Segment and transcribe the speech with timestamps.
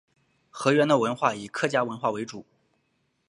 [0.49, 2.43] 河源的文化以客家文化为主。